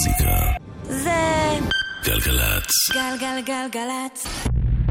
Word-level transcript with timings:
המוזיקה. 0.00 0.52
זה 0.88 1.10
גלגלצ. 2.04 2.70
גלגלגלגלצ. 2.92 4.26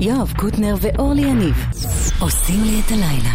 יואב 0.01 0.33
קוטנר 0.38 0.75
ואורלי 0.82 1.21
יניב 1.21 1.55
עושים 2.20 2.63
לי 2.63 2.81
את 2.85 2.91
הלילה. 2.91 3.33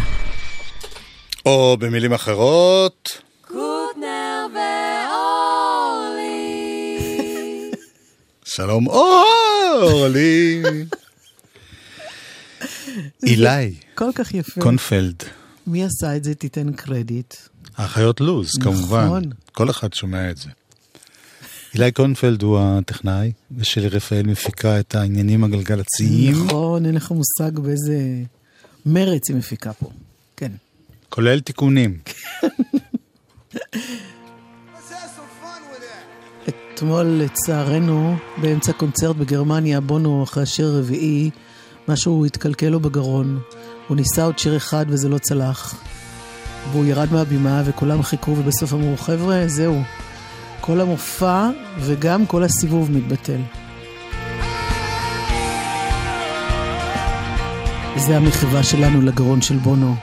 או 1.45 1.77
במילים 1.79 2.13
אחרות, 2.13 3.21
קוטנר 3.41 4.45
ואורלי. 4.55 6.21
שלום 8.55 8.87
אורלי. 8.87 10.63
אילי 13.27 13.73
כל 13.95 14.09
כך 14.15 14.33
יפה. 14.33 14.61
קונפלד, 14.61 15.23
מי 15.67 15.83
עשה 15.83 16.15
את 16.15 16.23
זה? 16.23 16.35
תיתן 16.35 16.73
קרדיט. 16.73 17.35
האחיות 17.77 18.21
לוז, 18.21 18.51
כמובן. 18.63 19.05
נכון. 19.05 19.23
כל 19.51 19.69
אחד 19.69 19.93
שומע 19.93 20.31
את 20.31 20.37
זה. 20.37 20.49
אילי 21.75 21.91
קונפלד 21.91 22.41
הוא 22.41 22.59
הטכנאי, 22.59 23.31
ושלי 23.57 23.87
רפאל 23.87 24.27
מפיקה 24.27 24.79
את 24.79 24.95
העניינים 24.95 25.43
הגלגלציים, 25.43 26.45
נכון, 26.45 26.85
אין 26.85 26.95
לך 26.95 27.11
מושג 27.11 27.59
באיזה 27.59 27.97
מרץ 28.85 29.29
היא 29.29 29.37
מפיקה 29.37 29.73
פה. 29.73 29.89
כן. 30.37 30.51
כולל 31.09 31.39
תיקונים. 31.39 31.97
אתמול, 36.47 37.05
לצערנו, 37.05 38.15
באמצע 38.41 38.73
קונצרט 38.73 39.15
בגרמניה, 39.15 39.81
בונו 39.81 40.23
אחרי 40.23 40.43
השיר 40.43 40.67
הרביעי, 40.67 41.29
משהו 41.87 42.25
התקלקל 42.25 42.69
לו 42.69 42.79
בגרון. 42.79 43.39
הוא 43.87 43.97
ניסה 43.97 44.23
עוד 44.23 44.39
שיר 44.39 44.57
אחד 44.57 44.85
וזה 44.89 45.09
לא 45.09 45.17
צלח. 45.17 45.83
והוא 46.71 46.85
ירד 46.85 47.07
מהבימה 47.11 47.63
וכולם 47.65 48.03
חיכו 48.03 48.31
ובסוף 48.31 48.73
אמרו, 48.73 48.97
חבר'ה, 48.97 49.47
זהו. 49.47 49.81
כל 50.65 50.81
המופע 50.81 51.49
וגם 51.79 52.25
כל 52.25 52.43
הסיבוב 52.43 52.91
מתבטל. 52.91 53.41
זה 57.95 58.17
המחווה 58.17 58.63
שלנו 58.63 59.01
לגרון 59.01 59.41
של 59.41 59.57
בונו. 59.57 59.95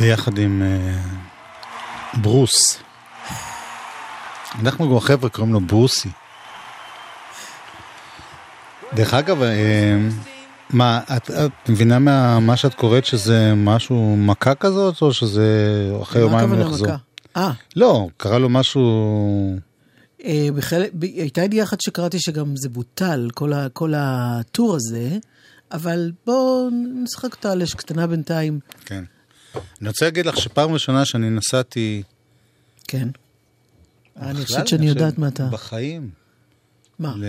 ביחד 0.00 0.38
עם 0.38 0.62
אה, 0.62 1.02
ברוס. 2.20 2.78
אנחנו 4.60 4.90
גם 4.90 4.96
החבר'ה 4.96 5.28
קוראים 5.28 5.52
לו 5.52 5.60
ברוסי. 5.60 6.08
דרך 8.94 9.14
אגב, 9.14 9.42
אה, 9.42 9.98
מה, 10.70 11.00
את, 11.16 11.30
את 11.30 11.68
מבינה 11.68 11.98
מה, 11.98 12.40
מה 12.40 12.56
שאת 12.56 12.74
קוראת 12.74 13.04
שזה 13.04 13.52
משהו, 13.56 14.16
מכה 14.16 14.54
כזאת, 14.54 15.02
או 15.02 15.12
שזה 15.12 15.48
אחרי 16.02 16.22
יומיים 16.22 16.52
הכוונה 16.52 16.62
יחזור? 16.62 16.88
אה, 17.36 17.52
לא, 17.76 18.08
קרה 18.16 18.38
לו 18.38 18.48
משהו... 18.48 19.58
אה, 20.24 20.48
בחלק, 20.56 20.90
ב- 20.94 21.02
הייתה 21.02 21.42
ידיעה 21.42 21.64
אחת 21.64 21.80
שקראתי 21.80 22.20
שגם 22.20 22.56
זה 22.56 22.68
בוטל, 22.68 23.28
כל, 23.34 23.52
ה, 23.52 23.68
כל 23.72 23.92
הטור 23.96 24.74
הזה, 24.74 25.08
אבל 25.72 26.12
בואו 26.26 26.68
נשחק 26.94 27.34
אותה 27.34 27.52
על 27.52 27.62
אש 27.62 27.74
קטנה 27.74 28.06
בינתיים. 28.06 28.60
כן. 28.84 29.04
אני 29.54 29.88
רוצה 29.88 30.04
להגיד 30.04 30.26
לך 30.26 30.36
שפעם 30.36 30.72
ראשונה 30.72 31.04
שאני 31.04 31.30
נסעתי... 31.30 32.02
כן. 32.88 33.08
אני 34.16 34.32
בכלל, 34.32 34.44
חושבת 34.44 34.68
שאני 34.68 34.88
יודעת 34.88 35.18
מה 35.18 35.28
אתה... 35.28 35.46
בחיים. 35.52 36.10
מה? 36.98 37.14
ל- 37.16 37.24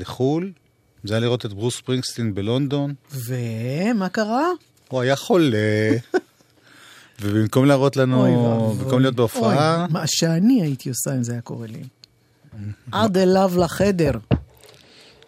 לחו"ל. 0.00 0.52
זה 1.04 1.14
היה 1.14 1.20
לראות 1.20 1.46
את 1.46 1.52
ברוס 1.52 1.76
ספרינגסטין 1.76 2.34
בלונדון. 2.34 2.94
ומה 3.12 4.08
קרה? 4.08 4.46
הוא 4.88 5.00
היה 5.00 5.16
חולה, 5.16 5.58
ובמקום 7.20 7.64
להראות 7.64 7.96
לנו, 7.96 8.20
אוי. 8.26 8.30
במקום 8.78 9.00
להיות 9.00 9.14
בהופעה, 9.14 9.82
אוי, 9.84 9.92
מה 9.92 10.02
שאני 10.06 10.62
הייתי 10.62 10.88
עושה 10.88 11.14
אם 11.14 11.22
זה 11.22 11.32
היה 11.32 11.40
קורה 11.40 11.66
לי. 11.66 11.82
עד 12.92 13.16
אליו 13.18 13.52
לחדר. 13.58 14.12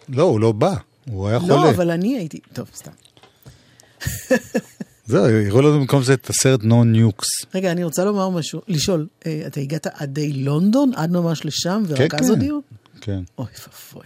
לא, 0.09 0.23
הוא 0.23 0.39
לא 0.39 0.51
בא, 0.51 0.73
הוא 1.09 1.27
היה 1.27 1.37
לא, 1.37 1.41
חולה. 1.43 1.69
אבל 1.69 1.91
אני 1.91 2.17
הייתי... 2.17 2.39
טוב, 2.53 2.69
סתם. 2.75 2.91
זהו, 5.05 5.25
הראו 5.25 5.61
לנו 5.61 5.79
במקום 5.79 6.03
זה 6.03 6.13
את 6.13 6.29
הסרט 6.29 6.63
נו 6.63 6.83
ניוקס. 6.83 7.27
רגע, 7.55 7.71
אני 7.71 7.83
רוצה 7.83 8.05
לומר 8.05 8.29
משהו, 8.29 8.61
לשאול, 8.67 9.07
אה, 9.25 9.43
אתה 9.47 9.59
הגעת 9.59 9.87
עד 9.87 10.13
די 10.13 10.33
לונדון, 10.33 10.91
עד 10.95 11.11
ממש 11.11 11.45
לשם, 11.45 11.83
ורק 11.87 12.11
כן, 12.11 12.17
אז 12.17 12.25
כן. 12.25 12.29
הודיעו? 12.29 12.61
כן. 13.01 13.23
אוי 13.37 13.45
ואבוי. 13.45 14.05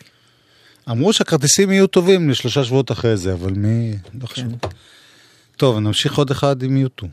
אמרו 0.89 1.13
שהכרטיסים 1.13 1.71
יהיו 1.71 1.88
טובים 1.88 2.29
לשלושה 2.29 2.63
שבועות 2.63 2.91
אחרי 2.91 3.17
זה, 3.17 3.33
אבל 3.33 3.51
מי... 3.51 3.94
לא 4.21 4.27
חשוב. 4.27 4.51
טוב, 5.57 5.79
נמשיך 5.79 6.17
עוד 6.17 6.31
אחד 6.31 6.63
עם 6.63 6.77
יוטו. 6.77 7.07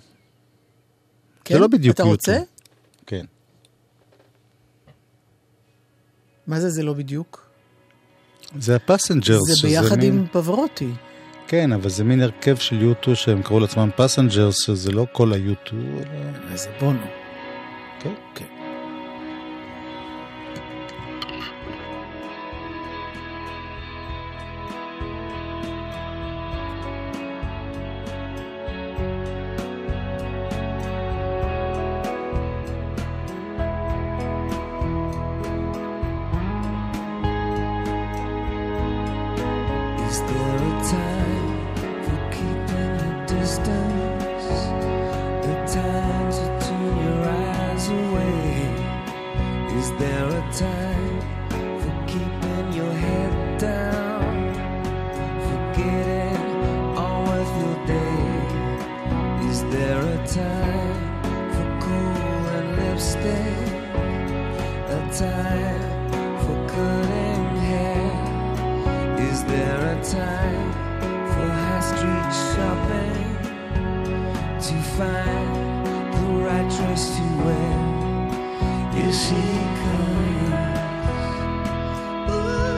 כן? 1.44 1.58
לא 1.58 1.66
בדיוק 1.66 1.94
אתה 1.94 2.02
יוטו. 2.02 2.12
רוצה? 2.12 2.38
כן. 3.06 3.24
מה 6.46 6.60
זה 6.60 6.70
זה 6.70 6.82
לא 6.82 6.92
בדיוק? 6.92 7.44
זה 8.58 8.76
ה 8.76 8.82
Passengers. 8.82 9.42
זה 9.62 9.68
ביחד 9.68 10.02
עם 10.02 10.26
פבארוטי. 10.32 10.90
כן, 11.54 11.72
אבל 11.72 11.88
זה 11.88 12.04
מין 12.04 12.22
הרכב 12.22 12.56
של 12.56 12.82
U2 12.82 13.16
שהם 13.16 13.42
קראו 13.42 13.60
לעצמם 13.60 13.90
Passengers, 13.96 14.66
שזה 14.66 14.92
לא 14.92 15.06
כל 15.12 15.32
ה 15.32 15.43
U2, 15.43 15.76
אלא... 15.76 16.52
איזה 16.52 16.68
בונו. 16.80 16.98
כן. 18.00 18.14
כן. 18.34 18.44
Is 40.08 40.20
there 40.28 40.62
a 40.68 40.84
time 40.90 41.33
A 43.56 43.60
time 45.66 46.30
to 46.32 46.44
turn 46.66 46.96
your 47.04 47.20
eyes 47.28 47.88
away? 47.88 48.68
Is 49.78 49.88
there 49.98 50.28
a 50.28 50.52
time 50.52 50.93
find 74.96 75.84
the 76.14 76.26
right 76.46 76.68
dress 76.70 77.16
to 77.16 77.22
wear? 77.44 77.78
Is 79.04 79.16
she 79.26 79.42
coming? 79.82 80.52
Ooh, 82.30 82.76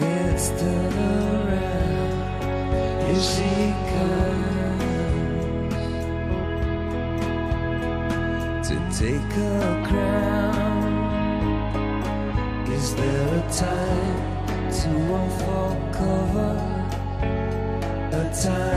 it's 0.00 0.48
turn 0.58 0.94
around. 1.12 2.12
Is 3.10 3.22
she 3.34 3.52
coming 3.92 4.88
to 8.68 8.74
take 8.98 9.32
a 9.36 9.50
crown? 9.88 10.82
Is 12.72 12.86
there 12.94 13.28
a 13.34 13.44
time 13.52 14.18
to 14.78 14.88
unfold 15.18 15.78
cover? 15.92 16.54
A 18.12 18.24
time 18.42 18.67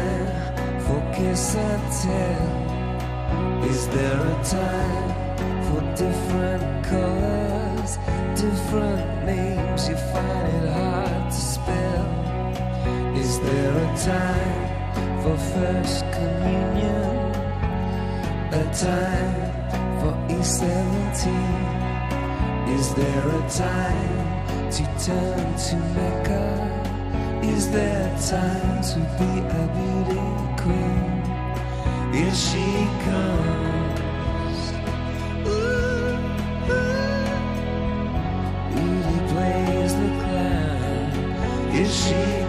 kiss 1.22 1.56
and 1.56 1.84
tell? 2.02 2.48
Is 3.72 3.82
there 3.96 4.22
a 4.34 4.38
time 4.44 5.10
for 5.66 5.82
different 6.04 6.66
colors, 6.92 7.92
different 8.46 9.08
names? 9.26 9.82
You 9.90 9.98
find 10.14 10.48
it 10.58 10.68
hard 10.78 11.26
to 11.36 11.42
spell. 11.54 12.08
Is 13.24 13.40
there 13.48 13.76
a 13.86 13.90
time 14.14 14.64
for 15.22 15.36
first 15.54 16.00
communion? 16.18 17.12
A 18.62 18.64
time 18.88 19.34
for 20.00 20.14
E17? 20.36 21.24
Is 22.78 22.86
there 23.00 23.26
a 23.40 23.44
time 23.66 24.24
to 24.76 24.84
turn 25.06 25.46
to 25.66 25.76
Mecca? 25.96 26.46
Is 27.44 27.64
there 27.76 28.04
a 28.08 28.20
time 28.36 28.82
to 28.92 29.00
be 29.20 29.32
a 29.60 29.64
beauty 29.78 30.31
queen? 30.64 31.22
If 32.14 32.36
she 32.36 32.68
comes, 33.06 34.60
ooh, 35.48 36.18
ooh, 36.70 37.12
Rudy 38.74 39.20
plays 39.32 39.94
the 39.96 40.10
clown. 40.22 41.10
If 41.74 41.90
she 41.92 42.41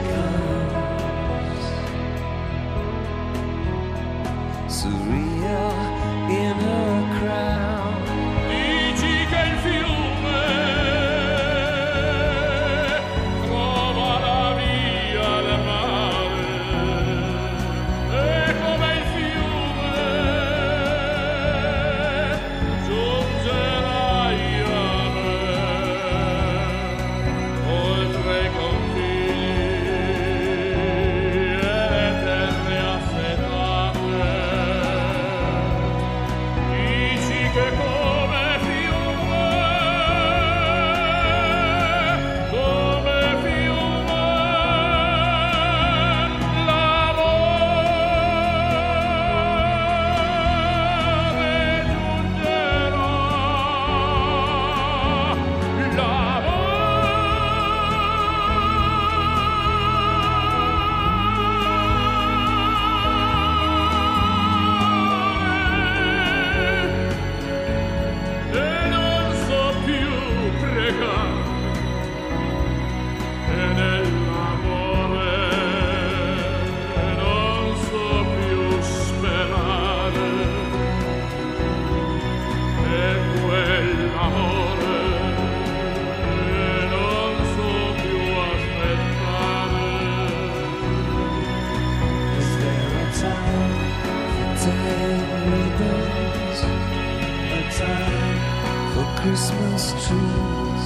Christmas 99.23 99.85
trees. 100.05 100.83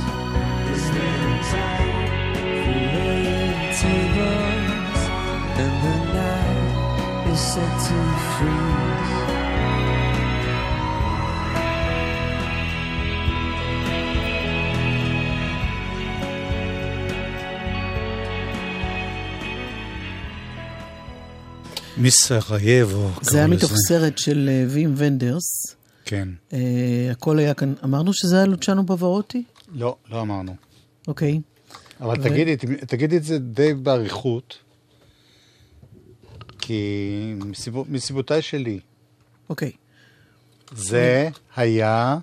Is 0.74 0.84
there 0.94 1.22
a 1.32 1.38
time 1.54 2.06
for 2.62 2.76
laying 2.96 3.56
tables? 3.80 5.00
And 5.62 5.74
the 5.84 5.96
night 6.18 7.32
is 7.32 7.40
set 7.52 7.74
to 7.86 7.98
freeze. 8.32 8.76
מסרייבו. 21.98 23.10
זה 23.22 23.38
היה 23.38 23.46
מתוך. 23.46 23.72
סרט 23.88 24.18
של 24.18 24.48
אה, 24.52 24.64
וים 24.68 24.94
ונדרס. 24.96 25.75
כן. 26.06 26.28
אה, 26.52 26.58
הכל 27.12 27.38
היה 27.38 27.54
כאן, 27.54 27.74
אמרנו 27.84 28.12
שזה 28.14 28.36
היה 28.36 28.46
לוצ'אנו 28.46 28.86
פברוטי? 28.86 29.44
לא, 29.72 29.96
לא 30.10 30.20
אמרנו. 30.20 30.56
אוקיי. 31.08 31.40
אבל 32.00 32.20
ו- 32.20 32.22
תגידי, 32.22 32.56
תגידי 32.86 33.16
את 33.16 33.24
זה 33.24 33.38
די 33.38 33.74
באריכות, 33.74 34.58
כי 36.58 36.82
מסיבו- 37.36 37.84
מסיבותיי 37.88 38.42
שלי, 38.42 38.80
אוקיי. 39.50 39.72
זה 40.76 41.28
היה... 41.56 42.18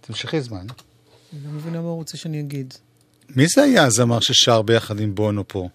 תמשכי 0.00 0.40
זמן. 0.40 0.66
אני 1.32 1.44
לא 1.44 1.50
מבינה 1.50 1.80
מה 1.80 1.88
הוא 1.88 1.96
רוצה 1.96 2.16
שאני 2.16 2.40
אגיד. 2.40 2.74
מי 3.28 3.46
זה 3.56 3.62
היה 3.62 3.84
הזמר 3.84 4.20
ששר 4.20 4.62
ביחד 4.62 5.00
עם 5.00 5.14
בונו 5.14 5.48
פה? 5.48 5.68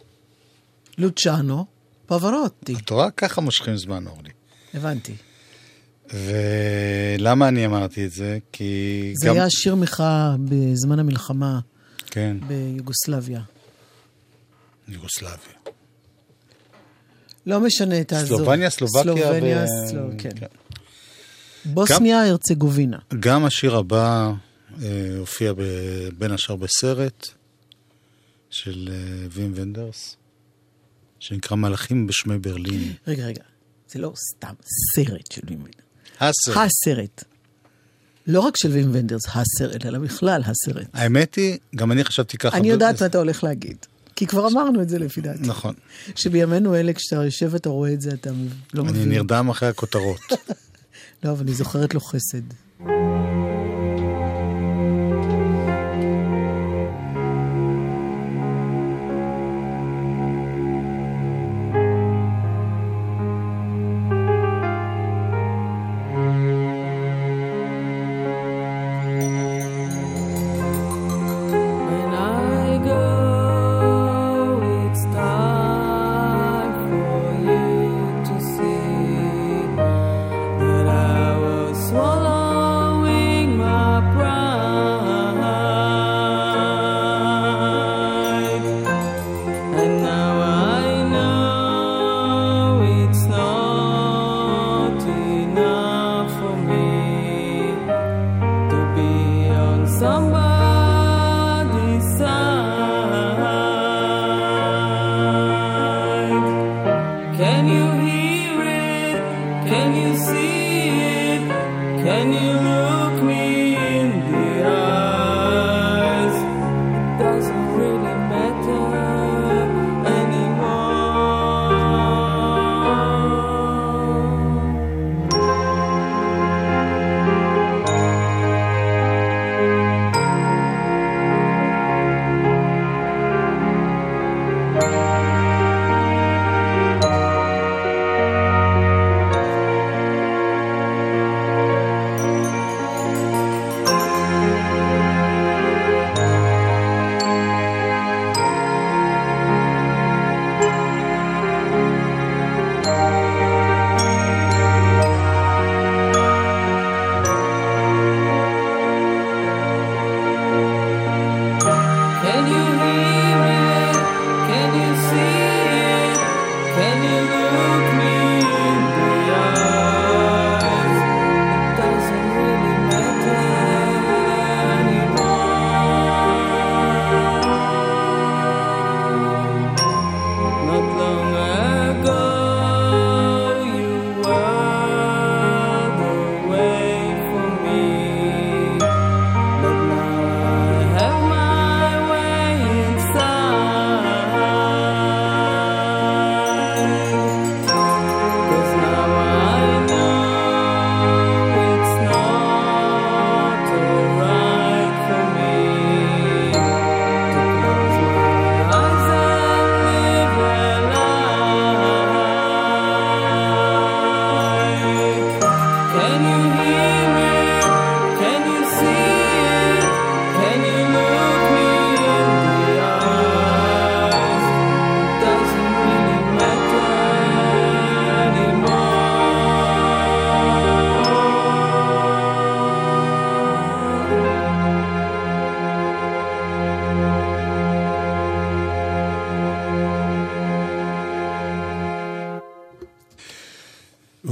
לוצ'אנו 0.97 1.65
פברוטי. 2.05 2.75
את 2.75 2.89
רואה? 2.89 3.11
ככה 3.11 3.41
מושכים 3.41 3.77
זמן, 3.77 4.07
אורלי. 4.07 4.29
הבנתי. 4.73 5.13
ולמה 6.13 7.47
אני 7.47 7.65
אמרתי 7.65 8.05
את 8.05 8.11
זה? 8.11 8.37
כי 8.51 9.13
זה 9.15 9.27
גם... 9.27 9.35
היה 9.35 9.49
שיר 9.49 9.75
מחאה 9.75 10.35
בזמן 10.39 10.99
המלחמה 10.99 11.59
כן, 12.05 12.37
ביוגוסלביה. 12.47 13.41
יוגוסלביה. 14.87 15.53
לא 17.45 17.59
משנה, 17.59 18.03
תעזוב. 18.03 18.37
סלובניה, 18.37 18.69
סלובקיה 18.69 19.03
סלובניה, 19.03 19.63
ו... 19.63 19.89
סלו... 19.89 20.09
כן. 20.17 20.29
כן. 20.35 20.45
בוסניה, 21.65 22.27
הרצגובינה. 22.27 22.97
גם 23.19 23.45
השיר 23.45 23.75
הבא 23.75 24.31
אה, 24.83 25.15
הופיע 25.19 25.53
ב... 25.53 25.61
בין 26.17 26.31
השאר 26.31 26.55
בסרט 26.55 27.27
של 28.49 28.89
אה, 28.91 29.27
וים 29.31 29.51
ונדרס, 29.55 30.17
שנקרא 31.19 31.57
מלאכים 31.57 32.07
בשמי 32.07 32.37
ברלין. 32.37 32.93
רגע, 33.07 33.25
רגע. 33.25 33.43
זה 33.87 33.99
לא 33.99 34.13
סתם 34.15 34.53
סרט 34.95 35.31
של 35.31 35.41
וים 35.47 35.59
ונדרס. 35.59 35.88
הסרט. 36.19 36.57
הסרט. 36.57 37.23
לא 38.27 38.39
רק 38.39 38.57
של 38.57 38.71
וים 38.71 38.89
ונדרס, 38.93 39.21
הסרט, 39.27 39.85
אלא 39.85 39.99
בכלל 39.99 40.41
הסרט. 40.45 40.87
האמת 40.93 41.35
היא, 41.35 41.57
גם 41.75 41.91
אני 41.91 42.03
חשבתי 42.03 42.37
ככה. 42.37 42.57
אני 42.57 42.69
יודעת 42.69 43.01
מה 43.01 43.07
אתה 43.07 43.17
הולך 43.17 43.43
להגיד. 43.43 43.77
כי 44.15 44.27
כבר 44.27 44.47
אמרנו 44.47 44.81
את 44.81 44.89
זה 44.89 44.99
לפי 44.99 45.21
דעתי. 45.21 45.39
נכון. 45.41 45.73
שבימינו 46.15 46.75
אלה, 46.75 46.93
כשאתה 46.93 47.15
יושב 47.15 47.49
ואתה 47.51 47.69
רואה 47.69 47.93
את 47.93 48.01
זה, 48.01 48.09
אתה 48.09 48.29
לא 48.73 48.83
אני 48.83 48.91
מבין. 48.91 49.09
נרדם 49.09 49.49
אחרי 49.49 49.69
הכותרות. 49.69 50.19
לא, 51.23 51.31
אבל 51.31 51.41
אני 51.41 51.53
זוכרת 51.53 51.93
לו 51.93 51.99
חסד. 51.99 52.41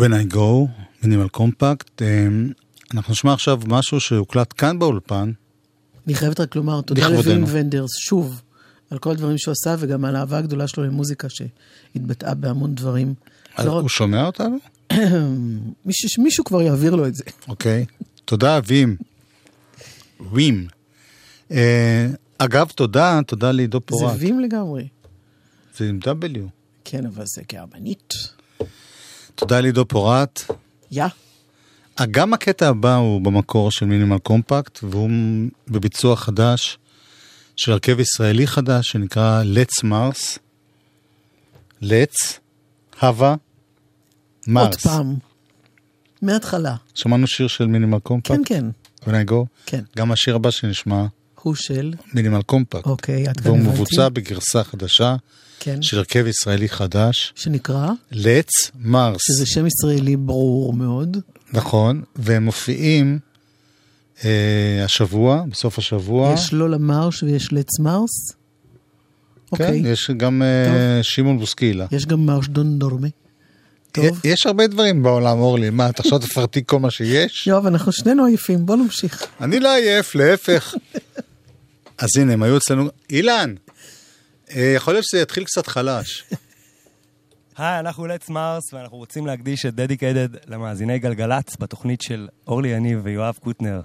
When 0.07 0.31
I 0.31 0.33
go, 0.33 0.67
מינימל 1.03 1.27
קומפקט. 1.27 2.01
אה, 2.01 2.27
אנחנו 2.93 3.11
נשמע 3.11 3.33
עכשיו 3.33 3.59
משהו 3.67 3.99
שהוקלט 3.99 4.53
כאן 4.57 4.79
באולפן. 4.79 5.31
אני 6.07 6.15
חייבת 6.15 6.39
רק 6.39 6.55
לומר 6.55 6.81
תודה. 6.81 7.07
לווים 7.09 7.43
ונדרס, 7.47 7.89
שוב, 7.99 8.41
על 8.89 8.97
כל 8.99 9.11
הדברים 9.11 9.37
שהוא 9.37 9.51
עשה, 9.51 9.75
וגם 9.79 10.05
על 10.05 10.15
האהבה 10.15 10.37
הגדולה 10.37 10.67
שלו 10.67 10.83
למוזיקה 10.83 11.27
שהתבטאה 11.29 12.33
בהמון 12.33 12.75
דברים. 12.75 13.13
אז 13.55 13.65
לא 13.65 13.71
רק- 13.71 13.81
הוא 13.81 13.89
שומע 13.89 14.25
אותנו? 14.25 14.57
מישהו, 15.85 16.23
מישהו 16.23 16.43
כבר 16.43 16.61
יעביר 16.61 16.95
לו 16.95 17.07
את 17.07 17.15
זה. 17.15 17.23
אוקיי. 17.47 17.85
תודה, 18.25 18.59
וים. 18.67 18.97
וים. 20.31 20.67
אה, 21.51 22.07
אגב, 22.37 22.67
תודה, 22.75 23.19
תודה 23.27 23.51
לעידו 23.51 23.77
זה 23.77 23.85
פורט. 23.85 24.15
וים 24.19 24.39
לגמרי. 24.39 24.87
זה 25.77 25.89
עם 25.89 25.99
W. 26.03 26.39
כן, 26.85 27.05
אבל 27.05 27.23
זה 27.25 27.41
גרמנית. 27.51 28.13
תודה 29.37 29.61
לעידו 29.61 29.85
פורט. 29.85 30.41
יא. 30.91 31.03
אה, 31.99 32.05
גם 32.05 32.33
הקטע 32.33 32.67
הבא 32.69 32.95
הוא 32.95 33.21
במקור 33.21 33.71
של 33.71 33.85
מינימל 33.85 34.17
קומפקט, 34.17 34.79
והוא 34.83 35.09
בביצוע 35.67 36.15
חדש 36.15 36.77
של 37.57 37.71
הרכב 37.71 37.99
ישראלי 37.99 38.47
חדש 38.47 38.87
שנקרא 38.87 39.43
Let's 39.43 39.83
Mars. 39.83 40.37
Let's, 41.83 42.33
הווה, 43.01 43.29
עוד 43.29 43.37
מרס. 44.47 44.87
פעם. 44.87 45.15
מההתחלה. 46.21 46.75
שמענו 46.95 47.27
שיר 47.27 47.47
של 47.47 47.67
מינימל 47.67 47.99
קומפקט? 47.99 48.31
כן, 48.31 48.41
כן. 48.45 48.65
When 49.03 49.13
I 49.27 49.31
go? 49.31 49.45
כן. 49.65 49.83
גם 49.97 50.11
השיר 50.11 50.35
הבא 50.35 50.51
שנשמע, 50.51 51.05
הוא 51.41 51.55
של, 51.55 51.93
מינימל 52.13 52.41
קומפקט. 52.41 52.85
אוקיי, 52.85 53.27
עד 53.27 53.39
כאן 53.39 53.51
והוא 53.51 53.59
הבנתי. 53.59 53.73
מבוצע 53.73 54.09
בגרסה 54.09 54.63
חדשה 54.63 55.15
כן. 55.59 55.81
של 55.81 55.97
הרכב 55.97 56.27
ישראלי 56.27 56.69
חדש, 56.69 57.33
שנקרא, 57.35 57.89
Let's 58.13 58.71
Mars. 58.85 59.17
שזה 59.19 59.45
שם 59.45 59.65
ישראלי 59.65 60.15
ברור 60.15 60.73
מאוד. 60.73 61.17
נכון, 61.53 62.03
והם 62.15 62.43
מופיעים 62.43 63.19
אה, 64.25 64.81
השבוע, 64.85 65.43
בסוף 65.51 65.77
השבוע. 65.77 66.33
יש 66.33 66.53
לא 66.53 66.69
למרש 66.69 67.23
ויש 67.23 67.49
מרס. 67.79 68.31
אוקיי. 69.51 69.83
כן, 69.83 69.89
יש 69.89 70.11
גם 70.17 70.41
אה, 70.41 71.03
שמעון 71.03 71.39
בוסקילה. 71.39 71.85
יש 71.91 72.05
גם 72.05 72.25
מרש 72.25 72.47
דון 72.47 72.79
דורמה. 72.79 73.07
טוב. 73.91 74.21
יש 74.23 74.45
הרבה 74.45 74.67
דברים 74.67 75.03
בעולם, 75.03 75.39
אורלי. 75.39 75.69
מה, 75.69 75.89
אתה 75.89 76.03
עכשיו 76.03 76.19
תפרטי 76.27 76.61
כל 76.65 76.79
מה 76.79 76.91
שיש? 76.91 77.47
יואב, 77.47 77.65
אנחנו 77.65 77.91
שנינו 77.91 78.25
עייפים, 78.25 78.65
בוא 78.65 78.75
נמשיך. 78.75 79.25
אני 79.41 79.59
לא 79.59 79.73
עייף, 79.75 80.15
להפך. 80.15 80.73
אז 81.97 82.09
הנה, 82.17 82.33
הם 82.33 82.43
היו 82.43 82.57
אצלנו... 82.57 82.89
אילן, 83.09 83.55
יכול 84.55 84.93
להיות 84.93 85.05
שזה 85.05 85.21
יתחיל 85.21 85.43
קצת 85.43 85.67
חלש. 85.67 86.23
היי, 87.57 87.79
אנחנו 87.79 88.07
לץ 88.07 88.29
מרס, 88.29 88.73
ואנחנו 88.73 88.97
רוצים 88.97 89.27
להקדיש 89.27 89.65
את 89.65 89.75
דדיקיידד 89.75 90.29
למאזיני 90.47 90.99
גלגלצ 90.99 91.55
בתוכנית 91.59 92.01
של 92.01 92.27
אורלי 92.47 92.69
יניב 92.69 92.99
ויואב 93.03 93.37
קוטנר. 93.43 93.81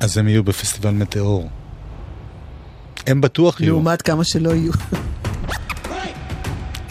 אז 0.00 0.18
הם 0.18 0.28
יהיו 0.28 0.44
בפסטיבל 0.44 0.90
מטאור. 0.90 1.50
הם 3.06 3.20
בטוח 3.20 3.60
יהיו 3.60 3.72
לעומת 3.72 4.02
כמה 4.02 4.24
שלא 4.24 4.50
יהיו. 4.50 4.72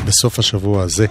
בסוף 0.06 0.40
השבוע 0.40 0.84
הזה. 0.84 1.06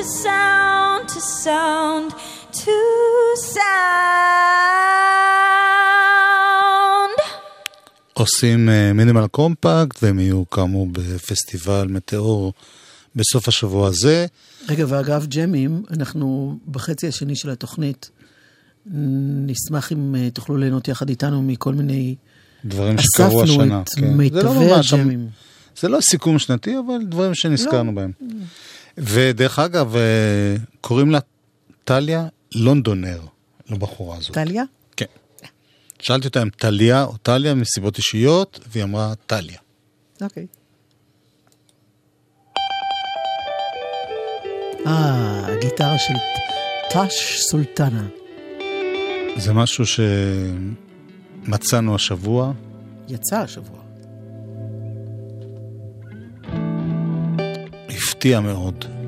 To 0.00 0.04
sound, 0.04 1.08
to 1.14 1.20
sound, 1.44 2.08
to 2.52 2.76
sound. 3.36 3.60
עושים 8.12 8.68
מינימל 8.94 9.26
קומפקט, 9.26 10.02
והם 10.02 10.18
יהיו 10.18 10.50
כאמור 10.50 10.86
בפסטיבל 10.92 11.86
מטאור 11.90 12.52
בסוף 13.16 13.48
השבוע 13.48 13.88
הזה. 13.88 14.26
רגע, 14.68 14.84
ואגב, 14.88 15.26
ג'מים, 15.26 15.82
אנחנו 15.90 16.58
בחצי 16.70 17.08
השני 17.08 17.36
של 17.36 17.50
התוכנית, 17.50 18.10
נשמח 19.46 19.92
אם 19.92 20.14
אה, 20.14 20.30
תוכלו 20.30 20.56
ליהנות 20.56 20.88
יחד 20.88 21.08
איתנו 21.08 21.42
מכל 21.42 21.74
מיני... 21.74 22.14
דברים 22.64 22.98
שקרו 22.98 23.26
אספנו 23.26 23.62
השנה. 23.62 23.80
את 23.80 23.88
כן. 23.88 24.14
מיטבי 24.14 24.42
לא 24.42 24.54
ממש, 24.54 24.92
הג'מים. 24.92 25.28
זה 25.80 25.88
לא 25.88 25.98
סיכום 26.00 26.38
שנתי, 26.38 26.78
אבל 26.78 27.04
דברים 27.04 27.34
שנזכרנו 27.34 27.94
בהם. 27.94 28.12
ודרך 28.98 29.58
אגב, 29.58 29.96
אה, 29.96 30.56
קוראים 30.80 31.10
לה 31.10 31.18
טליה 31.84 32.26
לונדונר, 32.54 33.20
לבחורה 33.70 34.16
הזאת. 34.16 34.34
טליה? 34.34 34.62
כן. 34.96 35.06
שאלתי 35.98 36.26
אותה 36.26 36.42
אם 36.42 36.50
טליה 36.50 37.04
או 37.04 37.16
טליה 37.16 37.54
מסיבות 37.54 37.98
אישיות, 37.98 38.60
והיא 38.66 38.84
אמרה 38.84 39.14
טליה. 39.26 39.58
אוקיי. 40.20 40.46
אה, 44.86 45.46
הגיטרה 45.46 45.98
של 45.98 46.14
טאש 46.90 47.40
סולטנה. 47.40 48.08
זה 49.36 49.52
משהו 49.52 49.84
שמצאנו 51.46 51.94
השבוע. 51.94 52.52
יצא 53.08 53.38
השבוע. 53.38 53.79
הפתיע 58.20 58.40
מאוד. 58.40 58.99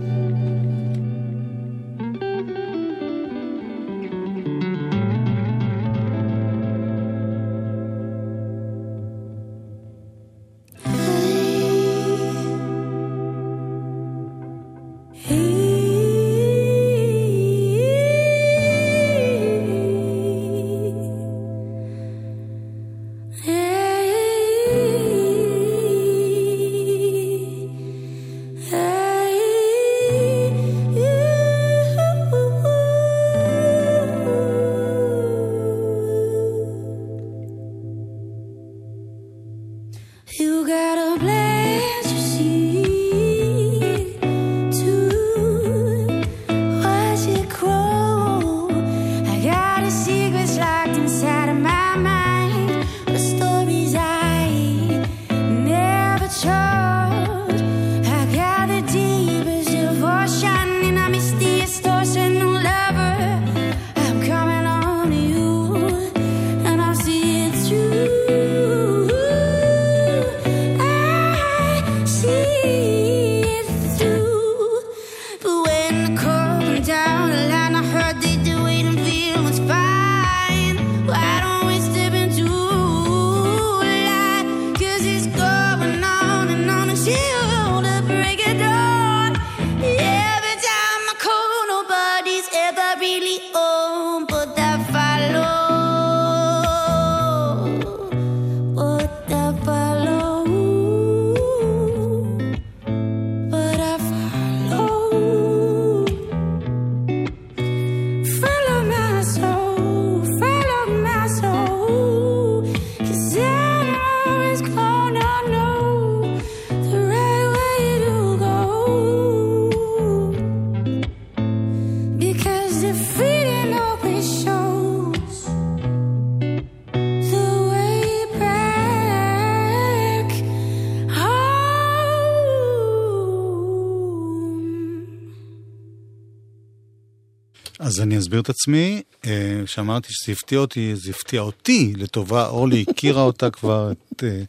אסביר 138.33 138.41
את 138.43 138.49
עצמי. 138.49 139.03
אה, 139.27 139.61
כשאמרתי 139.65 140.09
שזה 140.11 140.33
הפתיע 140.33 140.59
אותי, 140.59 140.97
זה 140.97 141.11
הפתיע 141.11 141.41
אותי 141.41 141.93
לטובה. 141.97 142.47
אורלי 142.47 142.85
הכירה 142.89 143.23
אותה 143.23 143.51
כבר, 143.51 143.93
את 143.93 144.25
אה, 144.25 144.43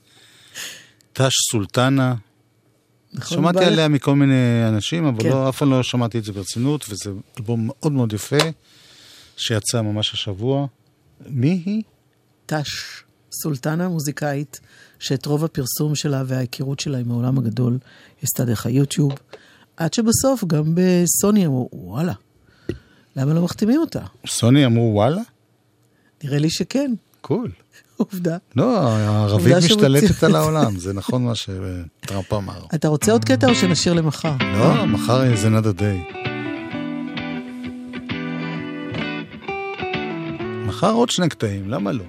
טאש 1.14 1.34
סולטנה. 1.52 2.16
נכון, 3.14 3.38
שמעתי 3.38 3.60
בעל- 3.60 3.74
עליה 3.74 3.88
מכל 3.88 4.16
מיני 4.16 4.68
אנשים, 4.68 5.06
אבל 5.06 5.24
כן. 5.24 5.30
לא, 5.30 5.50
אף 5.50 5.58
פעם 5.58 5.72
לא 5.72 5.84
שמעתי 5.84 6.18
את 6.18 6.24
זה 6.24 6.32
ברצינות, 6.32 6.86
וזה 6.90 7.12
אלבום 7.38 7.68
מאוד 7.68 7.92
מאוד 7.92 8.14
יפה, 8.14 8.38
שיצא 9.38 9.82
ממש 9.82 10.14
השבוע. 10.14 10.68
מי 11.28 11.64
היא? 11.66 11.84
טאש 12.46 13.04
סולטנה, 13.42 13.88
מוזיקאית, 13.90 14.60
שאת 15.00 15.26
רוב 15.26 15.44
הפרסום 15.46 15.96
שלה 15.96 16.24
וההיכרות 16.28 16.80
שלה 16.80 16.98
עם 16.98 17.12
העולם 17.12 17.38
הגדול 17.38 17.78
עשתה 18.22 18.46
דרך 18.46 18.66
היוטיוב, 18.66 19.12
עד 19.78 19.94
שבסוף 19.94 20.44
גם 20.48 20.76
בסוני 20.76 21.46
אמרו, 21.46 21.70
וואלה, 21.74 22.14
למה 23.16 23.34
לא 23.34 23.42
מחתימים 23.42 23.80
אותה? 23.80 24.00
סוני 24.28 24.66
אמרו 24.66 24.92
וואלה? 24.94 25.22
נראה 26.24 26.38
לי 26.40 26.50
שכן, 26.50 26.94
קול. 27.22 27.52
עובדה. 27.98 28.38
לא, 28.56 28.80
הערבית 28.80 29.56
משתלטת 29.58 30.24
על. 30.24 30.36
העולם, 30.36 30.78
זה 30.78 30.94
נכון 30.94 31.26
מה 31.26 31.36
שטראמפ 31.36 32.34
אמר. 32.34 32.66
אתה 32.76 32.88
רוצה 32.88 33.12
עוד 33.12 33.26
קטע 33.26 33.50
או 33.50 33.56
שנשאיר 33.56 33.94
למחר? 33.94 34.34
לא, 34.42 34.86
מחר 34.86 35.36
זה 35.36 35.48
another 35.48 35.80
day. 35.80 36.18
מחר 40.68 40.92
עוד 40.92 41.10
שני 41.10 41.30
קטעים, 41.30 41.70
למה 41.70 41.92
לא? 41.92 42.04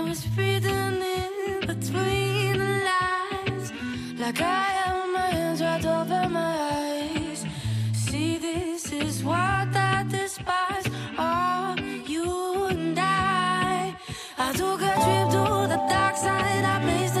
I 0.00 0.02
was 0.02 0.26
reading 0.34 1.02
in 1.02 1.60
between 1.60 2.56
the 2.56 2.90
lines, 2.90 3.70
like 4.18 4.40
I 4.40 4.64
have 4.80 5.12
my 5.12 5.28
hands 5.28 5.60
right 5.60 5.84
over 5.84 6.26
my 6.26 6.56
eyes. 6.72 7.44
See, 7.92 8.38
this 8.38 8.92
is 8.92 9.22
what 9.22 9.36
I 9.36 10.06
despise. 10.08 10.86
All 11.18 11.78
you 11.78 12.64
and 12.70 12.98
I. 12.98 13.94
I 14.38 14.52
took 14.54 14.80
a 14.80 14.94
trip 15.04 15.26
to 15.34 15.68
the 15.68 15.80
dark 15.90 16.16
side. 16.16 16.64
I 16.64 16.80
placed. 16.82 17.19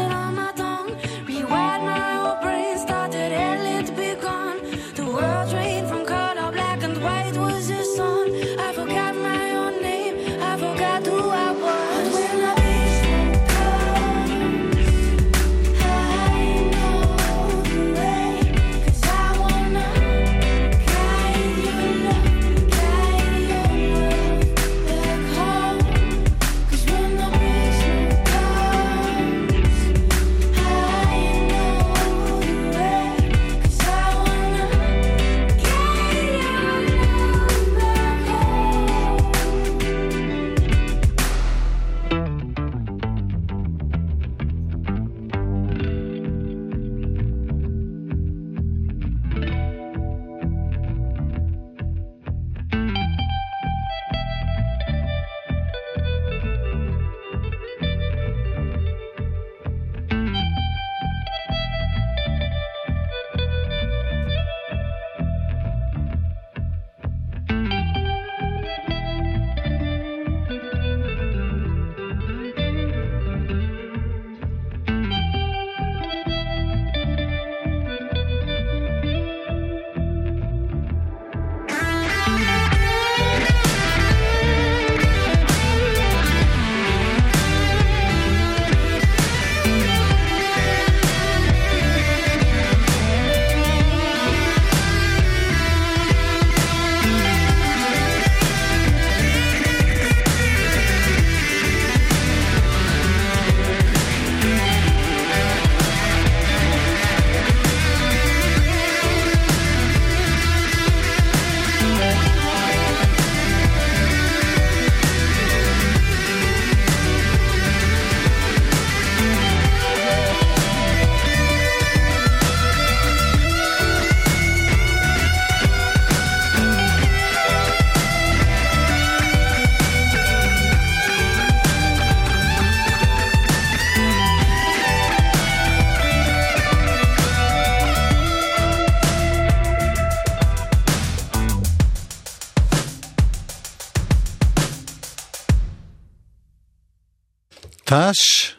טש 147.90 148.54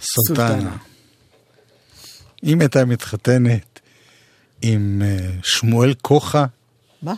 סולטנה. 0.00 0.48
סולטנה. 0.48 0.76
אם 2.44 2.60
הייתה 2.60 2.84
מתחתנת 2.84 3.80
עם 4.62 5.02
אה, 5.04 5.28
שמואל 5.42 5.94
כוחה, 6.02 6.46
מה? 7.02 7.14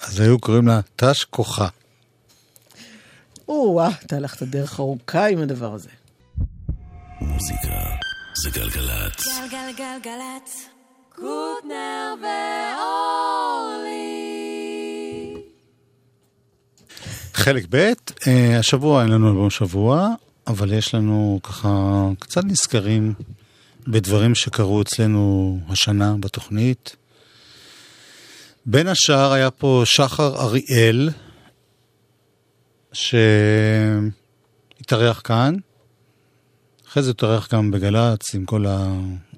אז 0.00 0.20
היו 0.20 0.38
קוראים 0.38 0.66
לה 0.68 0.80
טש 0.96 1.24
כוחה. 1.24 1.68
או-אה, 3.48 3.88
אתה 4.06 4.16
הלכת 4.16 4.42
דרך 4.42 4.80
ארוכה 4.80 5.26
עם 5.26 5.38
הדבר 5.38 5.74
הזה. 5.74 5.90
מוזיקה 7.20 7.68
זה 8.44 8.50
גלגלצ. 8.50 9.26
גלגלגלגלצ. 9.50 10.68
קוטנר 11.14 12.14
ואורלי. 12.22 13.24
חלק 17.44 17.66
ב', 17.70 17.92
אה, 18.26 18.58
השבוע 18.58 19.02
אין 19.02 19.10
לנו 19.10 19.28
אלבום 19.28 19.50
שבוע, 19.50 20.08
אבל 20.46 20.72
יש 20.72 20.94
לנו 20.94 21.40
ככה 21.42 22.08
קצת 22.18 22.44
נזכרים 22.44 23.14
בדברים 23.86 24.34
שקרו 24.34 24.82
אצלנו 24.82 25.58
השנה 25.68 26.14
בתוכנית. 26.20 26.96
בין 28.66 28.86
השאר 28.86 29.32
היה 29.32 29.50
פה 29.50 29.82
שחר 29.84 30.40
אריאל, 30.42 31.10
שהתארח 34.82 35.20
כאן. 35.24 35.54
אחרי 36.88 37.02
זה 37.02 37.10
התארח 37.10 37.54
גם 37.54 37.70
בגל"צ 37.70 38.34
עם 38.34 38.44
כל, 38.44 38.66
ה... 38.66 38.78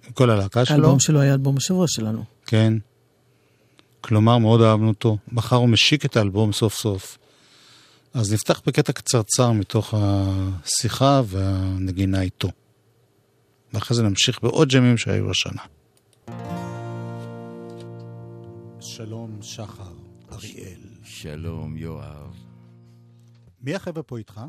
עם 0.06 0.12
כל 0.14 0.30
הלהקה 0.30 0.64
שלו. 0.64 0.74
האלבום 0.74 1.00
שלו 1.00 1.20
היה 1.20 1.32
אלבום 1.32 1.56
השבוע 1.56 1.86
שלנו. 1.88 2.24
כן. 2.46 2.72
כלומר, 4.00 4.38
מאוד 4.38 4.62
אהבנו 4.62 4.88
אותו. 4.88 5.16
מחר 5.32 5.56
הוא 5.56 5.68
משיק 5.68 6.04
את 6.04 6.16
האלבום 6.16 6.52
סוף 6.52 6.74
סוף. 6.74 7.18
אז 8.16 8.32
נפתח 8.32 8.62
בקטע 8.66 8.92
קצרצר 8.92 9.52
מתוך 9.52 9.94
השיחה 9.96 11.22
והנגינה 11.26 12.22
איתו. 12.22 12.48
ואחרי 13.72 13.96
זה 13.96 14.02
נמשיך 14.02 14.42
בעוד 14.42 14.68
ג'מים 14.68 14.96
שהיו 14.96 15.30
השנה. 15.30 15.62
שלום, 18.80 19.38
שחר, 19.42 19.92
אריאל. 20.32 20.80
שלום, 21.04 21.76
יואב. 21.76 22.34
מי 23.62 23.74
החבר'ה 23.74 24.02
פה 24.02 24.18
איתך? 24.18 24.40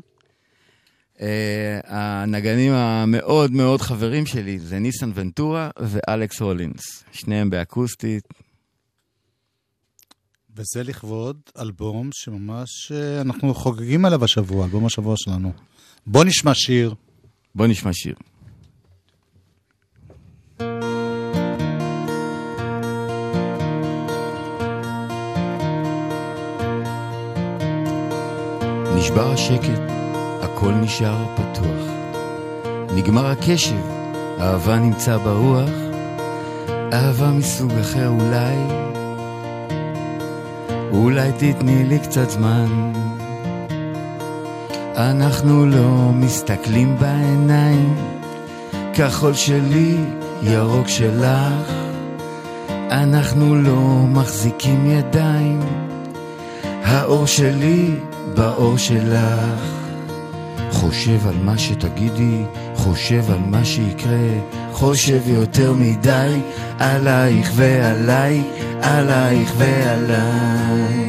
אה, 1.20 1.80
הנגנים 1.84 2.72
המאוד 2.72 3.52
מאוד 3.52 3.80
חברים 3.80 4.26
שלי 4.26 4.58
זה 4.58 4.78
ניסן 4.78 5.10
ונטורה 5.14 5.70
ואלכס 5.80 6.40
הולינס. 6.40 7.04
שניהם 7.12 7.50
באקוסטית. 7.50 8.28
וזה 10.58 10.82
לכבוד 10.82 11.40
אלבום 11.60 12.10
שממש 12.12 12.92
אה, 12.92 13.20
אנחנו 13.20 13.54
חוגגים 13.54 14.04
עליו 14.04 14.24
השבוע, 14.24 14.64
אלבום 14.64 14.86
השבוע 14.86 15.14
שלנו. 15.18 15.52
בוא 16.06 16.24
נשמע 16.24 16.54
שיר. 16.54 16.94
בוא 17.54 17.66
נשמע 17.66 17.92
שיר. 17.92 18.14
נשבר 28.96 29.32
השקט, 29.32 29.80
הכל 30.42 30.72
נשאר 30.72 31.36
פתוח. 31.36 31.88
נגמר 32.96 33.26
הקשב, 33.26 33.80
אהבה 34.40 34.78
נמצא 34.78 35.16
ברוח. 35.16 35.70
אהבה 36.92 37.30
מסוג 37.30 37.72
אחר 37.72 38.08
אולי, 38.08 38.56
אולי 40.92 41.32
תתני 41.32 41.84
לי 41.84 41.98
קצת 41.98 42.30
זמן. 42.30 42.92
אנחנו 44.96 45.66
לא 45.66 46.10
מסתכלים 46.14 46.96
בעיניים, 46.98 47.94
כחול 48.94 49.34
שלי, 49.34 49.96
ירוק 50.42 50.88
שלך. 50.88 51.72
אנחנו 52.90 53.54
לא 53.54 54.02
מחזיקים 54.12 54.90
ידיים, 54.90 55.60
האור 56.84 57.26
שלי 57.26 57.94
באור 58.34 58.76
שלך. 58.76 59.78
חושב 60.70 61.28
על 61.28 61.36
מה 61.42 61.58
שתגידי, 61.58 62.42
חושב 62.88 63.30
על 63.30 63.38
מה 63.50 63.64
שיקרה, 63.64 64.28
חושב 64.72 65.20
יותר 65.26 65.72
מדי, 65.72 66.40
עלייך 66.78 67.50
ועליי, 67.54 68.42
עלייך 68.82 69.52
ועליי. 69.56 71.08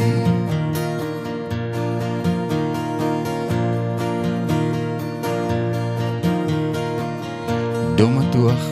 דום 7.95 8.19
מתוח, 8.19 8.65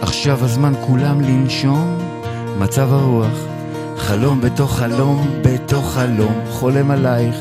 עכשיו 0.00 0.44
הזמן 0.44 0.72
כולם 0.86 1.20
לנשום, 1.20 1.98
מצב 2.58 2.92
הרוח, 2.92 3.38
חלום 3.96 4.40
בתוך 4.40 4.78
חלום 4.78 5.28
בתוך 5.42 5.94
חלום, 5.94 6.34
חולם 6.50 6.90
עלייך 6.90 7.36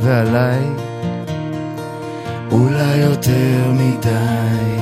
ועליי, 0.00 0.89
אולי 2.50 2.96
יותר 2.96 3.72
מדי. 3.72 4.80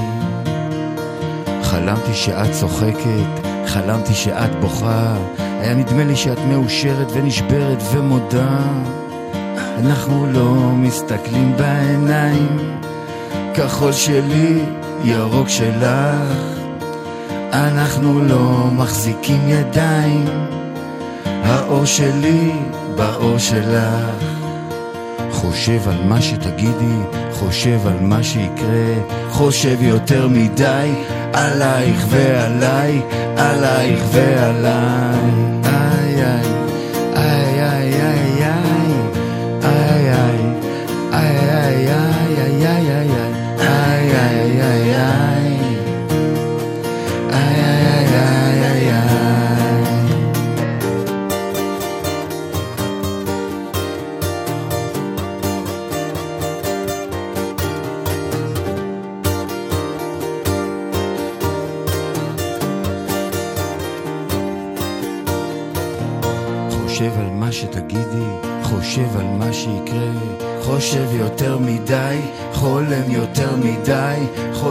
חלמתי 1.62 2.14
שאת 2.14 2.52
צוחקת, 2.52 3.48
חלמתי 3.66 4.14
שאת 4.14 4.60
בוכה, 4.60 5.16
היה 5.60 5.74
נדמה 5.74 6.04
לי 6.04 6.16
שאת 6.16 6.38
מאושרת 6.48 7.06
ונשברת 7.12 7.82
ומודה. 7.92 8.58
אנחנו 9.78 10.26
לא 10.32 10.54
מסתכלים 10.74 11.56
בעיניים, 11.56 12.58
כחול 13.54 13.92
שלי, 13.92 14.60
ירוק 15.04 15.48
שלך. 15.48 16.48
אנחנו 17.52 18.20
לא 18.20 18.66
מחזיקים 18.72 19.40
ידיים, 19.48 20.24
האור 21.24 21.84
שלי 21.84 22.52
באור 22.96 23.38
שלך. 23.38 24.27
חושב 25.38 25.88
על 25.88 26.04
מה 26.08 26.22
שתגידי, 26.22 26.96
חושב 27.32 27.86
על 27.86 28.00
מה 28.00 28.22
שיקרה, 28.22 28.94
חושב 29.30 29.82
יותר 29.82 30.28
מדי, 30.28 30.90
עלייך 31.32 32.06
ועליי, 32.08 33.02
עלייך 33.36 34.02
ועליי. 34.12 35.57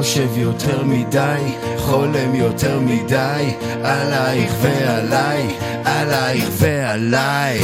חושב 0.07 0.37
יותר 0.37 0.83
מדי, 0.83 1.41
חולם 1.77 2.35
יותר 2.35 2.79
מדי, 2.79 3.53
עלייך 3.83 4.53
ועליי, 4.61 5.47
עלייך 5.85 6.49
ועליי. 6.51 7.61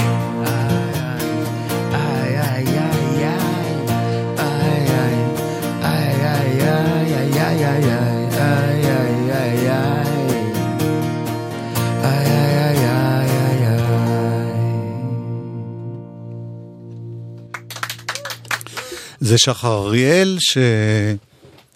זה 19.20 19.38
שחר 19.38 19.88
אריאל, 19.88 20.38
ש... 20.40 20.58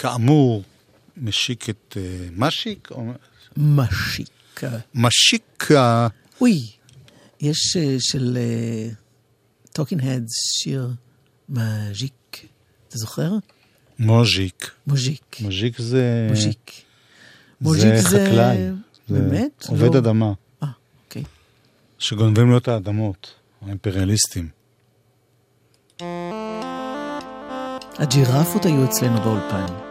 שכאמור 0.02 0.64
משיק 1.18 1.70
את... 1.70 1.98
אה, 1.98 2.28
משיק? 2.36 2.88
או- 2.92 3.12
משיק. 3.58 4.62
משיק. 4.96 5.68
אוי, 6.42 6.62
יש 7.42 7.78
אה, 7.78 7.96
של 8.00 8.38
טוקינג 9.74 10.02
הדס 10.04 10.32
שיר 10.64 10.90
מז'יק. 11.50 12.14
אתה 12.88 12.98
זוכר? 12.98 13.32
מוז'יק. 14.00 14.72
מוז'יק. 14.88 15.36
מוז'יק 15.42 15.80
זה... 15.82 16.28
מוז'יק. 16.30 16.72
מוז'יק 17.62 17.94
זה 17.96 18.10
זה- 18.10 18.26
חקלאי. 18.28 18.58
זה 19.08 19.20
באמת? 19.20 19.66
עובד 19.68 19.94
לא. 19.94 20.00
אדמה. 20.00 20.32
אה, 20.64 20.68
אוקיי. 21.06 21.24
שגונבים 22.00 22.50
לו 22.50 22.58
את 22.58 22.68
האדמות, 22.68 23.34
האימפריאליסטים. 23.62 24.50
הג'ירפות 28.00 28.66
היו 28.66 28.86
אצלנו 28.86 29.22
באולפן. 29.22 29.87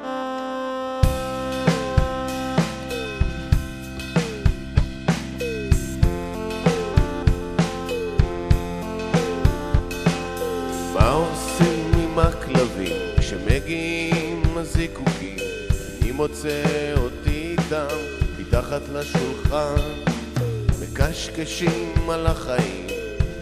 מוצא 16.29 16.95
אותי 16.97 17.57
איתם 17.59 17.97
מתחת 18.39 18.81
לשולחן. 18.93 19.75
מקשקשים 20.81 22.11
על 22.11 22.27
החיים 22.27 22.87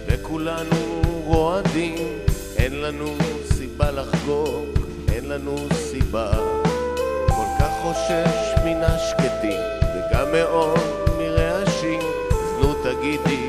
וכולנו 0.07 1.03
רועדים. 1.25 2.19
אין 2.57 2.81
לנו 2.81 3.17
סיבה 3.53 3.91
לחגוג, 3.91 4.69
אין 5.13 5.29
לנו 5.29 5.57
סיבה. 5.73 6.33
כל 7.27 7.47
כך 7.61 7.71
חושש 7.83 8.65
מן 8.65 8.83
השקטים 8.83 9.61
וגם 9.81 10.33
מאוד 10.33 10.79
מרעשים. 11.19 12.01
אז 12.31 12.53
נו 12.61 12.75
תגידי 12.75 13.44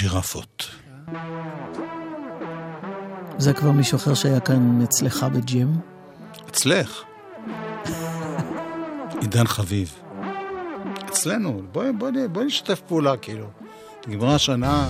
ג'ירפות. 0.00 0.70
זה 3.38 3.52
כבר 3.52 3.70
מישהו 3.70 3.96
אחר 3.96 4.14
שהיה 4.14 4.40
כאן 4.40 4.82
אצלך 4.84 5.26
בג'ים? 5.32 5.68
אצלך. 6.48 7.02
עידן 9.20 9.46
חביב. 9.46 9.94
אצלנו, 11.08 11.62
בואי 11.72 11.92
בוא, 11.92 12.10
בוא 12.10 12.26
בוא 12.32 12.42
נשתף 12.42 12.80
פעולה, 12.80 13.16
כאילו. 13.16 13.46
נגמרה 14.06 14.34
השנה, 14.34 14.88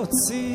kocim 0.00 0.49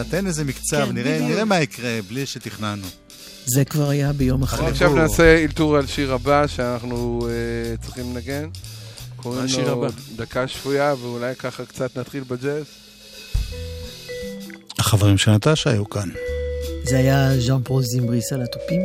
מקצה, 0.00 0.10
תן 0.10 0.26
איזה 0.26 0.44
מקצב, 0.44 0.84
כן, 0.86 0.92
נראה, 0.92 1.20
נראה 1.20 1.44
מה 1.44 1.60
יקרה, 1.60 1.98
בלי 2.08 2.26
שתכננו. 2.26 2.86
זה 3.46 3.64
כבר 3.64 3.88
היה 3.88 4.12
ביום 4.12 4.42
אחר. 4.42 4.66
עכשיו 4.66 4.94
נעשה 4.94 5.44
אלתור 5.44 5.76
על 5.76 5.86
שיר 5.86 6.12
הבא 6.12 6.46
שאנחנו 6.46 7.28
uh, 7.28 7.84
צריכים 7.84 8.14
לנגן. 8.14 8.48
קוראים 9.16 9.46
לו 9.66 9.72
הבא. 9.72 9.88
דקה 10.16 10.48
שפויה, 10.48 10.94
ואולי 11.00 11.34
ככה 11.34 11.64
קצת 11.64 11.98
נתחיל 11.98 12.24
בג'אז. 12.28 12.64
החברים 14.78 15.18
של 15.18 15.30
נטשה 15.30 15.70
היו 15.70 15.90
כאן. 15.90 16.08
זה 16.84 16.96
היה 16.96 17.40
ז'אן 17.40 17.62
פרול 17.62 17.82
זימבריס 17.82 18.32
על 18.32 18.42
התופים. 18.42 18.82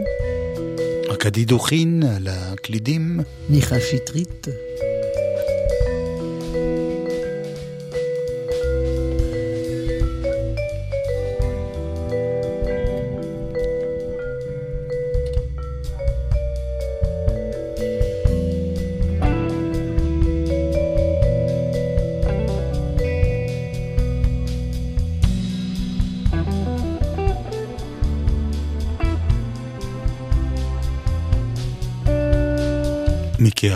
אקדידוכין 1.13 2.03
על 2.03 2.27
הקלידים. 2.27 3.19
מיכה 3.49 3.75
שטרית. 3.79 4.47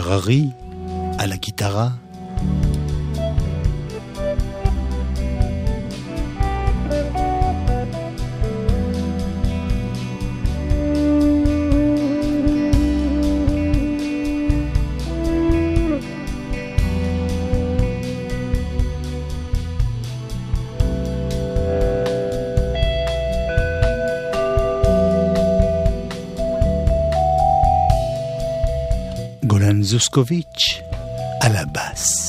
Ferrari, 0.06 0.52
à 1.18 1.26
la 1.26 1.36
guitare. 1.36 1.90
זוסקוביץ' 29.96 30.80
על 31.40 31.56
הבאס. 31.56 32.25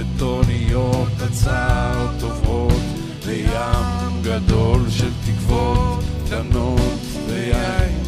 אסטטוניות, 0.00 1.08
הצער 1.20 2.08
טובות 2.20 2.82
לים 3.26 4.22
גדול 4.22 4.90
של 4.90 5.10
תקוות 5.26 6.04
קטנות 6.26 7.00
ויין. 7.28 7.98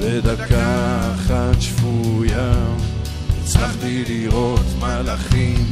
בדקה 0.00 1.00
אחת 1.14 1.60
שפויה 1.60 2.52
הצלחתי 3.42 4.04
לראות 4.08 4.66
מלאכים 4.80 5.69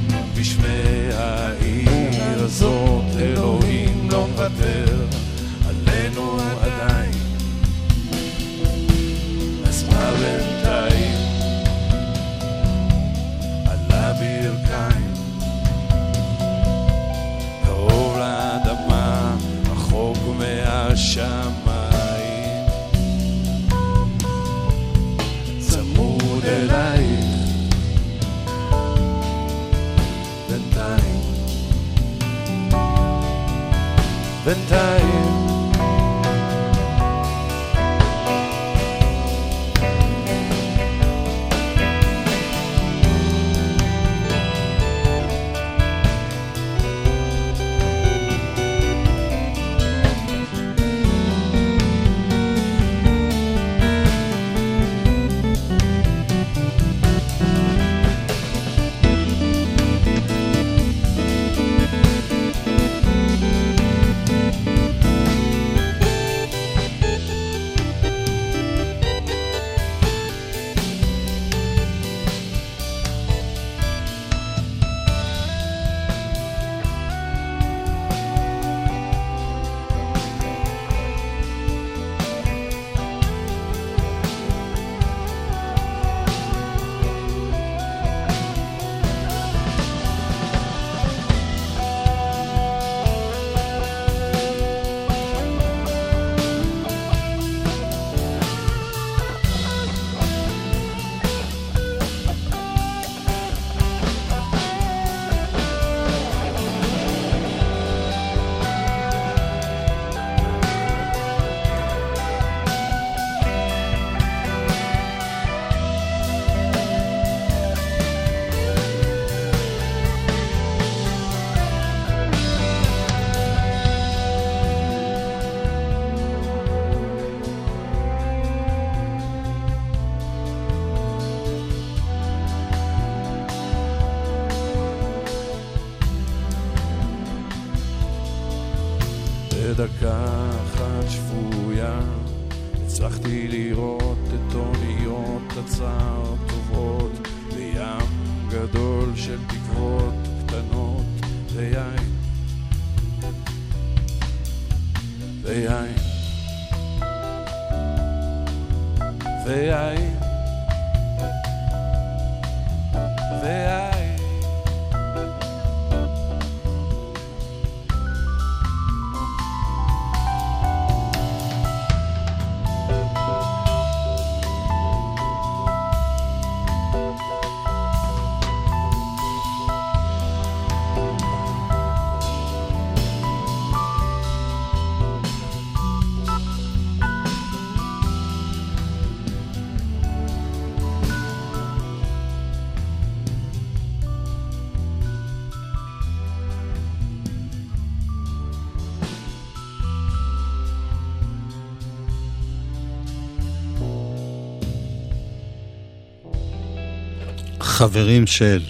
חברים 207.78 208.26
של... 208.26 208.62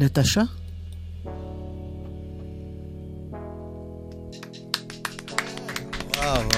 נטשה? 0.00 0.42
וואו. 6.16 6.48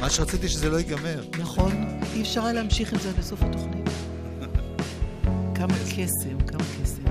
מה 0.00 0.10
שרציתי 0.10 0.48
שזה 0.48 0.70
לא 0.70 0.76
ייגמר. 0.76 1.24
נכון, 1.38 1.86
אי 2.14 2.22
אפשר 2.22 2.44
היה 2.44 2.52
להמשיך 2.52 2.92
עם 2.92 2.98
זה 2.98 3.08
עד 3.08 3.18
לסוף 3.18 3.42
התוכנית. 3.42 3.88
כמה 5.56 5.74
קסם, 5.90 6.46
כמה 6.46 6.64
קסם. 6.82 7.02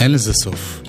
אין 0.00 0.12
לזה 0.12 0.32
סוף. 0.32 0.82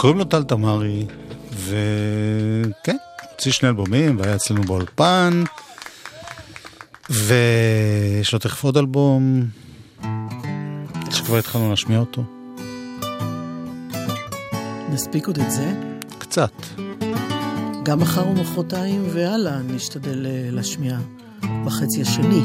קוראים 0.00 0.18
לו 0.18 0.24
טל 0.24 0.42
תמרי, 0.42 1.06
וכן, 1.52 2.96
הוציא 3.30 3.52
שני 3.52 3.68
אלבומים, 3.68 4.18
והיה 4.18 4.36
אצלנו 4.36 4.62
באולפן, 4.62 5.42
ויש 7.10 8.32
לו 8.32 8.38
תכף 8.38 8.64
עוד 8.64 8.76
אלבום, 8.76 9.46
שכבר 11.10 11.36
התחלנו 11.38 11.70
להשמיע 11.70 11.98
אותו. 11.98 12.22
נספיק 14.90 15.26
עוד 15.26 15.38
את 15.38 15.50
זה? 15.50 15.72
קצת. 16.18 16.52
גם 17.82 18.00
מחר 18.00 18.28
ומחרתיים 18.28 19.04
והלאה 19.12 19.58
נשתדל 19.58 20.26
אה, 20.26 20.48
להשמיע 20.50 20.98
בחצי 21.64 22.02
השני 22.02 22.44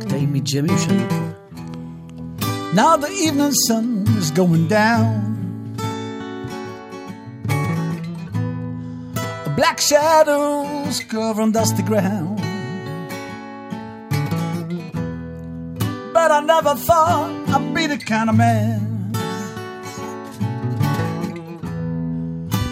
קטעים 0.00 0.32
מג'מים 0.32 0.78
שלי. 0.78 1.04
Now 2.74 2.96
the 2.96 3.10
evening 3.26 3.54
sun 3.66 4.04
is 4.20 4.30
going 4.30 4.68
down. 4.70 5.47
Black 9.58 9.80
shadows 9.80 11.00
covering 11.00 11.50
dusty 11.50 11.82
ground. 11.82 12.38
But 16.14 16.30
I 16.30 16.40
never 16.44 16.76
thought 16.76 17.48
I'd 17.48 17.74
be 17.74 17.88
the 17.88 17.98
kind 17.98 18.30
of 18.30 18.36
man. 18.36 19.10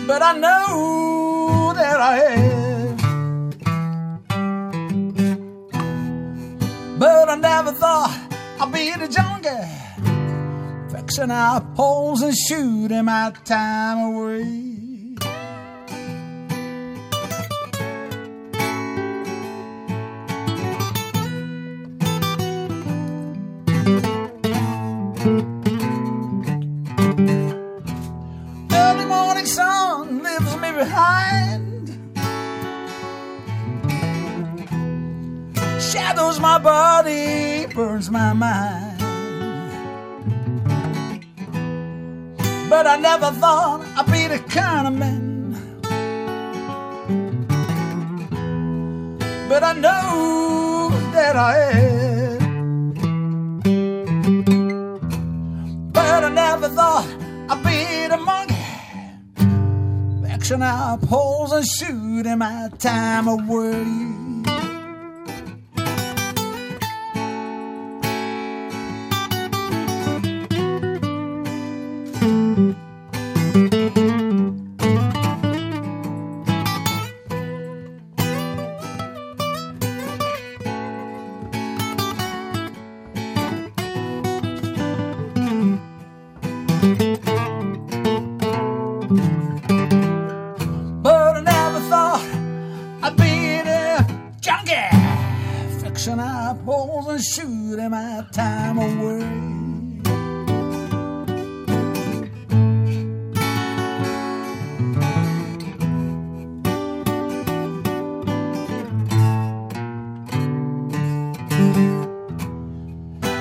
But 0.06 0.22
I 0.22 0.38
know 0.38 1.72
that 1.74 2.00
I 2.00 2.18
am. 2.22 2.96
But 7.00 7.28
I 7.28 7.34
never 7.34 7.72
thought 7.72 8.16
I'd 8.60 8.72
be 8.72 8.90
in 8.90 9.00
the 9.00 9.08
jungle. 9.08 9.68
Fixing 10.92 11.32
our 11.32 11.62
poles 11.74 12.22
and 12.22 12.36
shooting 12.36 13.06
my 13.06 13.32
time 13.44 14.14
away. 14.14 14.65
My 36.58 36.62
body, 36.62 37.66
burns 37.74 38.10
my 38.10 38.32
mind. 38.32 38.98
But 42.70 42.86
I 42.86 42.96
never 42.96 43.30
thought 43.32 43.84
I'd 43.96 44.06
be 44.10 44.26
the 44.26 44.38
kind 44.38 44.86
of 44.86 44.94
man. 44.94 45.52
But 49.50 49.62
I 49.62 49.74
know 49.74 50.90
that 51.12 51.36
I 51.36 51.58
am. 51.58 52.92
But 55.92 56.24
I 56.24 56.30
never 56.30 56.68
thought 56.68 57.06
I'd 57.50 57.62
be 57.64 58.06
the 58.08 58.16
monkey. 58.16 58.56
Action 60.26 60.62
out 60.62 61.02
poles 61.02 61.52
and 61.52 61.66
shooting 61.66 62.38
my 62.38 62.70
time 62.78 63.28
away. 63.28 64.25
Shooting 97.86 97.90
my 97.90 98.24
time 98.32 98.78
away. 98.78 99.22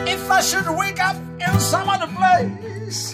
If 0.08 0.32
I 0.32 0.42
should 0.42 0.70
wake 0.78 1.00
up 1.00 1.16
in 1.40 1.60
some 1.60 1.90
other 1.90 2.08
place, 2.08 3.14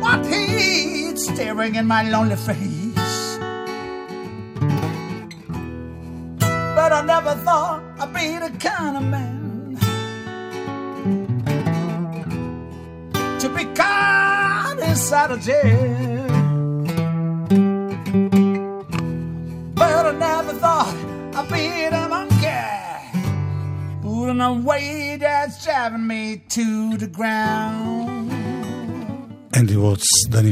what 0.00 0.26
heat 0.26 1.18
staring 1.18 1.74
in 1.76 1.86
my 1.86 2.08
lonely 2.08 2.36
face. 2.36 2.75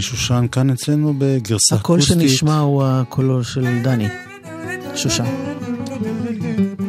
שושן, 0.04 0.46
כאן 0.52 0.70
אצלנו 0.70 1.14
בגרסה 1.18 1.74
הקול 1.74 1.98
אקוסטית. 1.98 2.20
שנשמע 2.20 2.58
הוא 2.58 2.84
הקולו 2.86 3.44
של 3.44 3.82
דני. 3.82 4.08
שושן. 4.94 5.24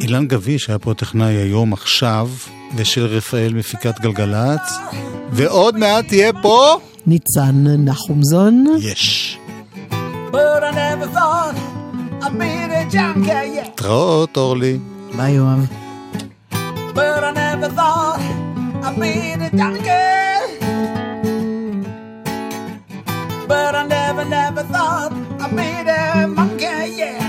אילן 0.00 0.26
גביש 0.26 0.68
היה 0.68 0.78
פה 0.78 0.94
טכנאי 0.94 1.34
היום, 1.34 1.72
עכשיו, 1.72 2.30
ושל 2.76 3.06
רפאל 3.06 3.54
מפיקת 3.54 4.00
גלגלצ, 4.00 4.72
ועוד 5.32 5.78
מעט 5.78 6.08
תהיה 6.08 6.32
פה... 6.42 6.80
ניצן 7.06 7.64
נחומזון. 7.78 8.64
יש. 8.80 9.38
התראות, 13.62 14.36
אורלי. 14.36 14.78
ביי, 15.16 15.32
יואב. 15.32 15.66
But 16.94 17.24
I 17.24 17.32
never 17.32 17.68
thought 17.78 18.20
I'd 18.86 18.98
be 19.00 19.36
the 19.40 19.48
junkie. 19.58 20.25
But 23.48 23.74
I 23.76 23.86
never, 23.86 24.24
never 24.24 24.62
thought 24.64 25.12
I'd 25.40 25.50
be 25.50 25.82
the 25.84 26.26
monkey, 26.28 26.96
yeah. 26.96 27.25